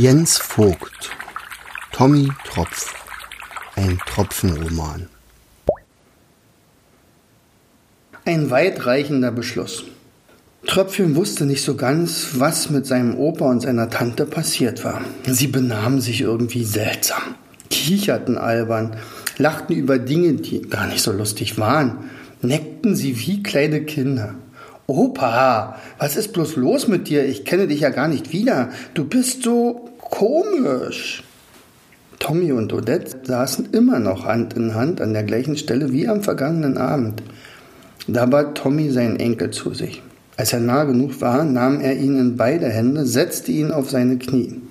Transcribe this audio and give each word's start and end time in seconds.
Jens 0.00 0.38
Vogt 0.38 1.10
Tommy 1.90 2.28
Tropf 2.44 2.94
Ein 3.74 3.98
Tropfenroman 4.06 5.08
Ein 8.24 8.48
weitreichender 8.48 9.32
Beschluss. 9.32 9.86
Tröpfchen 10.68 11.16
wusste 11.16 11.46
nicht 11.46 11.64
so 11.64 11.74
ganz, 11.74 12.28
was 12.34 12.70
mit 12.70 12.86
seinem 12.86 13.16
Opa 13.16 13.46
und 13.46 13.62
seiner 13.62 13.90
Tante 13.90 14.24
passiert 14.24 14.84
war. 14.84 15.00
Sie 15.26 15.48
benahmen 15.48 16.00
sich 16.00 16.20
irgendwie 16.20 16.62
seltsam, 16.62 17.34
kicherten 17.68 18.38
albern, 18.38 18.98
lachten 19.36 19.74
über 19.74 19.98
Dinge, 19.98 20.34
die 20.34 20.62
gar 20.62 20.86
nicht 20.86 21.02
so 21.02 21.10
lustig 21.10 21.58
waren, 21.58 22.08
neckten 22.40 22.94
sie 22.94 23.18
wie 23.18 23.42
kleine 23.42 23.82
Kinder. 23.82 24.36
Opa, 24.90 25.76
was 25.98 26.16
ist 26.16 26.32
bloß 26.32 26.56
los 26.56 26.88
mit 26.88 27.08
dir? 27.08 27.26
Ich 27.26 27.44
kenne 27.44 27.66
dich 27.66 27.80
ja 27.80 27.90
gar 27.90 28.08
nicht 28.08 28.32
wieder. 28.32 28.70
Du 28.94 29.04
bist 29.04 29.42
so 29.42 29.90
komisch. 29.98 31.22
Tommy 32.18 32.52
und 32.52 32.72
Odette 32.72 33.18
saßen 33.22 33.68
immer 33.72 33.98
noch 33.98 34.24
Hand 34.24 34.54
in 34.54 34.74
Hand 34.74 35.02
an 35.02 35.12
der 35.12 35.24
gleichen 35.24 35.58
Stelle 35.58 35.92
wie 35.92 36.08
am 36.08 36.22
vergangenen 36.22 36.78
Abend. 36.78 37.22
Da 38.06 38.24
bat 38.24 38.56
Tommy 38.56 38.90
seinen 38.90 39.20
Enkel 39.20 39.50
zu 39.50 39.74
sich. 39.74 40.02
Als 40.38 40.54
er 40.54 40.60
nah 40.60 40.84
genug 40.84 41.20
war, 41.20 41.44
nahm 41.44 41.82
er 41.82 41.94
ihn 41.94 42.18
in 42.18 42.38
beide 42.38 42.70
Hände, 42.70 43.04
setzte 43.04 43.52
ihn 43.52 43.72
auf 43.72 43.90
seine 43.90 44.16
Knie. 44.16 44.62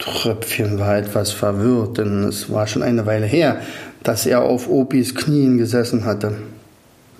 Tröpfchen 0.00 0.80
war 0.80 0.98
etwas 0.98 1.30
verwirrt, 1.30 1.98
denn 1.98 2.24
es 2.24 2.50
war 2.50 2.66
schon 2.66 2.82
eine 2.82 3.06
Weile 3.06 3.26
her, 3.26 3.60
dass 4.02 4.26
er 4.26 4.42
auf 4.42 4.68
Opis 4.68 5.14
Knien 5.14 5.56
gesessen 5.56 6.04
hatte. 6.04 6.32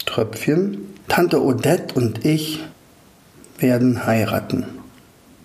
Tröpfchen 0.07 0.87
Tante 1.09 1.43
Odette 1.43 1.95
und 1.95 2.25
ich 2.25 2.65
werden 3.59 4.07
heiraten. 4.07 4.67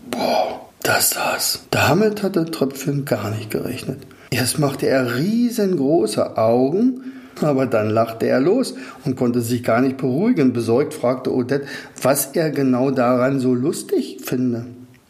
Boah, 0.09 0.69
das 0.81 1.15
war's. 1.15 1.63
Damit 1.69 2.23
hatte 2.23 2.45
Tröpfchen 2.45 3.05
gar 3.05 3.29
nicht 3.31 3.51
gerechnet. 3.51 3.99
Erst 4.31 4.59
machte 4.59 4.87
er 4.87 5.17
riesengroße 5.17 6.37
Augen, 6.37 7.01
aber 7.41 7.67
dann 7.67 7.89
lachte 7.89 8.25
er 8.27 8.39
los 8.39 8.73
und 9.05 9.15
konnte 9.15 9.41
sich 9.41 9.63
gar 9.63 9.81
nicht 9.81 9.97
beruhigen. 9.97 10.51
Besorgt 10.51 10.93
fragte 10.93 11.33
Odette, 11.33 11.67
was 12.01 12.31
er 12.33 12.49
genau 12.49 12.91
daran 12.91 13.39
so 13.39 13.53
lustig 13.53 14.19
finde. 14.23 14.65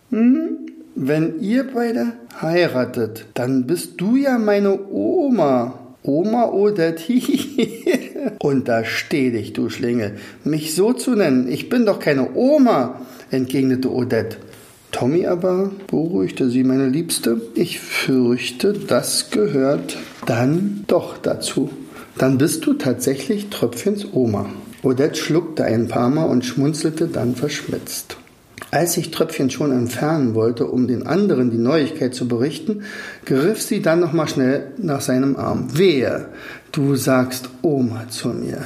Hm? 0.10 0.58
Wenn 0.96 1.40
ihr 1.40 1.66
beide 1.74 2.14
heiratet, 2.42 3.26
dann 3.34 3.66
bist 3.66 4.02
du 4.02 4.18
ja 4.18 4.38
meine 4.38 4.78
Oma. 4.90 5.76
Oma 6.04 6.50
Odette, 6.50 7.14
Untersteh 8.40 9.32
dich, 9.32 9.54
du 9.54 9.70
Schlingel, 9.70 10.18
mich 10.44 10.76
so 10.76 10.94
zu 10.94 11.16
nennen. 11.16 11.52
Ich 11.52 11.70
bin 11.70 11.86
doch 11.86 12.00
keine 12.00 12.34
Oma, 12.36 13.02
entgegnete 13.30 13.92
Odette. 13.92 14.38
Tommy 14.92 15.26
aber 15.26 15.72
beruhigte 15.88 16.50
sie, 16.50 16.64
meine 16.64 16.88
Liebste. 16.88 17.42
Ich 17.56 17.80
fürchte, 17.80 18.74
das 18.74 19.32
gehört 19.32 19.98
dann 20.26 20.84
doch 20.88 21.18
dazu. 21.18 21.70
Dann 22.18 22.38
bist 22.38 22.66
du 22.66 22.74
tatsächlich 22.74 23.50
Tröpfchens 23.50 24.08
Oma. 24.12 24.50
Odette 24.84 25.16
schluckte 25.16 25.64
ein 25.64 25.88
paar 25.88 26.10
Mal 26.10 26.26
und 26.26 26.44
schmunzelte 26.44 27.08
dann 27.08 27.36
verschmitzt. 27.36 28.18
Als 28.70 28.94
sich 28.94 29.12
Tröpfchen 29.12 29.50
schon 29.50 29.72
entfernen 29.72 30.36
wollte, 30.36 30.68
um 30.68 30.88
den 30.88 31.08
anderen 31.08 31.50
die 31.50 31.58
Neuigkeit 31.58 32.14
zu 32.14 32.28
berichten, 32.28 32.84
griff 33.26 33.62
sie 33.62 33.82
dann 33.82 34.00
noch 34.00 34.14
mal 34.14 34.28
schnell 34.28 34.68
nach 34.78 35.02
seinem 35.02 35.36
Arm. 35.36 35.78
Wehe, 35.78 36.28
du 36.72 36.96
sagst 36.96 37.50
Oma 37.64 38.08
zu 38.10 38.30
mir. 38.30 38.60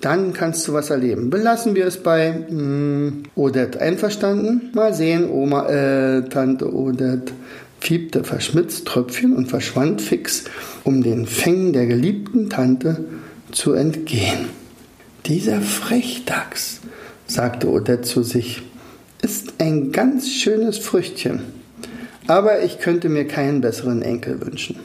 Dann 0.00 0.32
kannst 0.32 0.68
du 0.68 0.74
was 0.74 0.90
erleben. 0.90 1.28
Belassen 1.30 1.74
wir 1.74 1.86
es 1.86 1.96
bei 1.96 2.44
hm, 2.48 3.24
Odette. 3.34 3.80
Einverstanden? 3.80 4.70
Mal 4.74 4.94
sehen, 4.94 5.28
Oma, 5.28 5.68
äh, 5.68 6.28
Tante 6.28 6.72
Odette 6.72 7.32
fiebte 7.80 8.24
verschmitzt 8.24 8.86
Tröpfchen 8.86 9.34
und 9.34 9.46
verschwand 9.46 10.00
fix, 10.00 10.44
um 10.84 11.02
den 11.02 11.26
Fängen 11.26 11.72
der 11.72 11.86
geliebten 11.86 12.50
Tante 12.50 13.04
zu 13.52 13.72
entgehen. 13.72 14.48
Dieser 15.26 15.60
Frechdachs, 15.60 16.80
sagte 17.26 17.68
Odette 17.68 18.02
zu 18.02 18.22
sich, 18.22 18.62
ist 19.22 19.54
ein 19.58 19.92
ganz 19.92 20.28
schönes 20.28 20.78
Früchtchen. 20.78 21.40
Aber 22.26 22.62
ich 22.62 22.78
könnte 22.78 23.08
mir 23.08 23.26
keinen 23.26 23.60
besseren 23.60 24.02
Enkel 24.02 24.40
wünschen. 24.40 24.76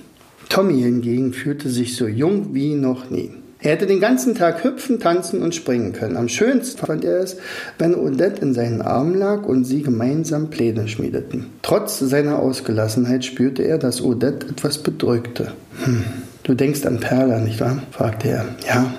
Tommy 0.50 0.82
hingegen 0.82 1.34
fühlte 1.34 1.70
sich 1.70 1.96
so 1.96 2.08
jung 2.08 2.54
wie 2.54 2.76
noch 2.76 3.10
nie. 3.10 3.32
Er 3.64 3.72
hätte 3.72 3.86
den 3.86 4.02
ganzen 4.02 4.36
Tag 4.36 4.66
hüpfen, 4.66 5.00
tanzen 5.00 5.42
und 5.42 5.56
springen 5.56 5.94
können. 5.94 6.18
Am 6.18 6.28
schönsten 6.28 6.78
fand 6.86 7.06
er 7.06 7.20
es, 7.20 7.38
wenn 7.80 7.96
Odette 7.96 8.42
in 8.42 8.54
seinen 8.54 8.82
Armen 8.82 9.18
lag 9.18 9.44
und 9.44 9.64
sie 9.64 9.82
gemeinsam 9.82 10.50
Pläne 10.50 10.90
schmiedeten. 10.90 11.46
Trotz 11.62 12.00
seiner 12.00 12.40
Ausgelassenheit 12.40 13.24
spürte 13.24 13.64
er, 13.64 13.78
dass 13.78 14.02
Odette 14.02 14.48
etwas 14.48 14.80
bedrückte. 14.80 15.54
Hm, 15.86 16.04
du 16.44 16.56
denkst 16.56 16.86
an 16.86 17.00
Perla, 17.00 17.40
nicht 17.40 17.62
wahr? 17.62 17.82
fragte 17.92 18.28
er. 18.28 18.46
Ja, 18.68 18.94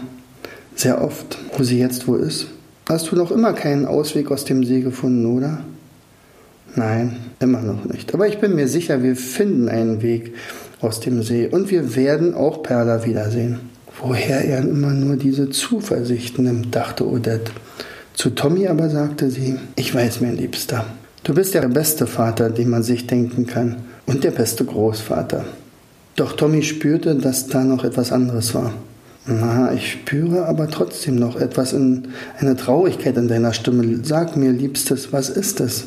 sehr 0.74 1.02
oft. 1.02 1.38
Wo 1.56 1.62
sie 1.62 1.78
jetzt 1.78 2.08
wo 2.08 2.16
ist? 2.16 2.46
Hast 2.86 3.10
du 3.10 3.16
noch 3.16 3.30
immer 3.30 3.54
keinen 3.54 3.86
Ausweg 3.86 4.30
aus 4.30 4.44
dem 4.44 4.64
See 4.64 4.80
gefunden, 4.80 5.24
oder? 5.26 5.60
Nein, 6.76 7.16
immer 7.40 7.62
noch 7.62 7.84
nicht. 7.84 8.12
Aber 8.12 8.26
ich 8.28 8.38
bin 8.38 8.54
mir 8.54 8.68
sicher, 8.68 9.02
wir 9.02 9.16
finden 9.16 9.68
einen 9.68 10.02
Weg 10.02 10.34
aus 10.80 11.00
dem 11.00 11.22
See 11.22 11.46
und 11.46 11.70
wir 11.70 11.96
werden 11.96 12.34
auch 12.34 12.62
Perla 12.62 13.04
wiedersehen. 13.06 13.60
Woher 14.00 14.44
er 14.44 14.60
immer 14.60 14.90
nur 14.90 15.16
diese 15.16 15.48
Zuversicht 15.50 16.38
nimmt, 16.38 16.74
dachte 16.74 17.06
Odette. 17.06 17.52
Zu 18.12 18.30
Tommy 18.30 18.66
aber 18.68 18.90
sagte 18.90 19.30
sie, 19.30 19.56
ich 19.76 19.94
weiß, 19.94 20.20
mein 20.20 20.36
Liebster, 20.36 20.84
du 21.22 21.34
bist 21.34 21.54
der 21.54 21.68
beste 21.68 22.06
Vater, 22.06 22.50
den 22.50 22.70
man 22.70 22.82
sich 22.82 23.06
denken 23.06 23.46
kann, 23.46 23.76
und 24.06 24.24
der 24.24 24.32
beste 24.32 24.64
Großvater. 24.64 25.44
Doch 26.16 26.32
Tommy 26.34 26.62
spürte, 26.62 27.14
dass 27.14 27.46
da 27.46 27.64
noch 27.64 27.82
etwas 27.82 28.12
anderes 28.12 28.54
war. 28.54 28.74
Na, 29.26 29.72
ich 29.72 29.92
spüre 29.92 30.46
aber 30.46 30.68
trotzdem 30.68 31.16
noch 31.16 31.40
etwas 31.40 31.72
in 31.72 32.08
eine 32.38 32.56
Traurigkeit 32.56 33.16
in 33.16 33.28
deiner 33.28 33.54
Stimme. 33.54 34.00
Sag 34.02 34.36
mir, 34.36 34.52
Liebstes, 34.52 35.12
was 35.12 35.30
ist 35.30 35.60
es? 35.60 35.86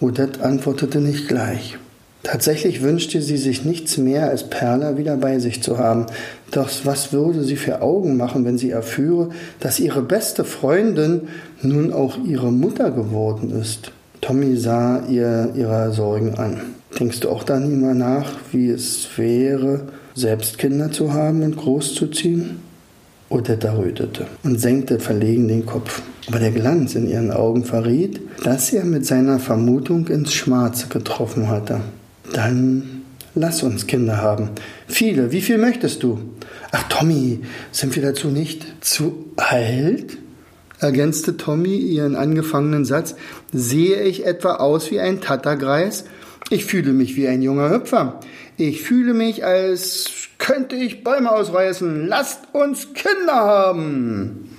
Odette 0.00 0.42
antwortete 0.42 1.00
nicht 1.00 1.28
gleich. 1.28 1.76
Tatsächlich 2.22 2.80
wünschte 2.80 3.20
sie 3.20 3.36
sich 3.36 3.66
nichts 3.66 3.98
mehr, 3.98 4.30
als 4.30 4.48
Perla 4.48 4.96
wieder 4.96 5.18
bei 5.18 5.38
sich 5.38 5.62
zu 5.62 5.78
haben. 5.78 6.06
Doch 6.52 6.70
was 6.84 7.12
würde 7.12 7.44
sie 7.44 7.56
für 7.56 7.82
Augen 7.82 8.16
machen, 8.16 8.46
wenn 8.46 8.56
sie 8.56 8.70
erführe, 8.70 9.28
dass 9.60 9.78
ihre 9.78 10.00
beste 10.00 10.44
Freundin 10.44 11.28
nun 11.60 11.92
auch 11.92 12.16
ihre 12.24 12.50
Mutter 12.50 12.90
geworden 12.90 13.52
ist? 13.60 13.92
Tommy 14.22 14.56
sah 14.56 15.02
ihr 15.06 15.52
ihrer 15.54 15.92
Sorgen 15.92 16.34
an. 16.36 16.62
Denkst 16.98 17.20
du 17.20 17.28
auch 17.28 17.44
dann 17.44 17.70
immer 17.70 17.92
nach, 17.92 18.32
wie 18.52 18.70
es 18.70 19.06
wäre, 19.16 19.82
selbst 20.14 20.58
Kinder 20.58 20.92
zu 20.92 21.12
haben 21.12 21.42
und 21.42 21.56
großzuziehen? 21.56 22.60
Odetta 23.28 23.74
rötete 23.74 24.26
und 24.42 24.60
senkte 24.60 25.00
verlegen 25.00 25.48
den 25.48 25.66
Kopf. 25.66 26.02
Aber 26.28 26.38
der 26.38 26.52
Glanz 26.52 26.94
in 26.94 27.08
ihren 27.08 27.30
Augen 27.30 27.64
verriet, 27.64 28.20
dass 28.42 28.72
er 28.72 28.84
mit 28.84 29.06
seiner 29.06 29.38
Vermutung 29.38 30.06
ins 30.08 30.32
Schwarze 30.32 30.86
getroffen 30.88 31.48
hatte. 31.48 31.80
Dann 32.32 33.02
lass 33.34 33.62
uns 33.62 33.86
Kinder 33.86 34.18
haben. 34.18 34.50
Viele, 34.86 35.32
wie 35.32 35.40
viel 35.40 35.58
möchtest 35.58 36.02
du? 36.02 36.18
Ach, 36.70 36.84
Tommy, 36.88 37.40
sind 37.72 37.94
wir 37.96 38.02
dazu 38.02 38.28
nicht 38.28 38.64
zu 38.80 39.26
alt? 39.36 40.16
Ergänzte 40.78 41.36
Tommy 41.36 41.76
ihren 41.76 42.16
angefangenen 42.16 42.84
Satz. 42.84 43.14
Sehe 43.52 44.02
ich 44.02 44.26
etwa 44.26 44.56
aus 44.56 44.90
wie 44.90 45.00
ein 45.00 45.20
Tattergreis? 45.20 46.04
Ich 46.50 46.66
fühle 46.66 46.92
mich 46.92 47.16
wie 47.16 47.28
ein 47.28 47.42
junger 47.42 47.70
Hüpfer. 47.70 48.20
Ich 48.56 48.82
fühle 48.82 49.14
mich, 49.14 49.44
als 49.44 50.06
könnte 50.38 50.76
ich 50.76 51.02
Bäume 51.02 51.32
ausreißen. 51.32 52.06
Lasst 52.06 52.40
uns 52.52 52.92
Kinder 52.92 53.34
haben. 53.34 54.50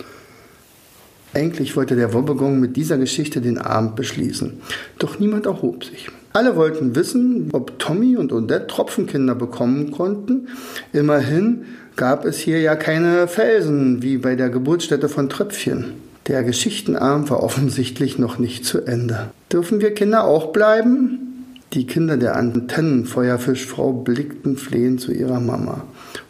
Eigentlich 1.33 1.75
wollte 1.75 1.95
der 1.95 2.13
Wobbegong 2.13 2.59
mit 2.59 2.77
dieser 2.77 2.97
Geschichte 2.97 3.41
den 3.41 3.57
Abend 3.57 3.95
beschließen. 3.95 4.61
Doch 4.99 5.19
niemand 5.19 5.45
erhob 5.45 5.83
sich. 5.83 6.07
Alle 6.31 6.55
wollten 6.55 6.95
wissen, 6.95 7.49
ob 7.51 7.77
Tommy 7.77 8.17
und 8.17 8.33
Odette 8.33 8.67
Tropfenkinder 8.67 9.35
bekommen 9.35 9.91
konnten. 9.91 10.47
Immerhin 10.91 11.65
gab 11.95 12.25
es 12.25 12.37
hier 12.39 12.59
ja 12.59 12.75
keine 12.75 13.27
Felsen 13.27 14.01
wie 14.01 14.17
bei 14.17 14.35
der 14.35 14.49
Geburtsstätte 14.49 15.07
von 15.07 15.29
Tröpfchen. 15.29 16.04
Der 16.27 16.43
Geschichtenabend 16.43 17.29
war 17.29 17.43
offensichtlich 17.43 18.17
noch 18.17 18.39
nicht 18.39 18.65
zu 18.65 18.81
Ende. 18.81 19.29
Dürfen 19.51 19.79
wir 19.79 19.93
Kinder 19.93 20.23
auch 20.25 20.51
bleiben? 20.51 21.25
Die 21.73 21.85
Kinder 21.85 22.17
der 22.17 22.35
Antennenfeuerfischfrau 22.35 23.93
blickten 23.93 24.57
flehend 24.57 25.01
zu 25.01 25.11
ihrer 25.11 25.39
Mama. 25.39 25.83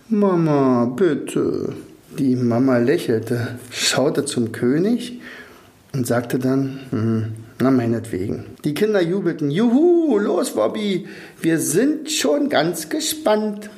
Mama, 0.10 0.86
bitte. 0.86 1.74
Die 2.20 2.36
Mama 2.36 2.78
lächelte, 2.78 3.60
schaute 3.72 4.26
zum 4.26 4.52
König 4.52 5.22
und 5.94 6.06
sagte 6.06 6.40
dann, 6.40 6.80
hm, 6.90 7.26
na, 7.60 7.72
meinetwegen. 7.72 8.46
Die 8.66 8.74
Kinder 8.74 9.02
jubelten. 9.02 9.50
Juhu, 9.50 10.18
los, 10.18 10.56
Bobby. 10.56 11.08
Wir 11.42 11.60
sind 11.60 12.12
schon 12.12 12.50
ganz 12.50 12.90
gespannt. 12.90 13.70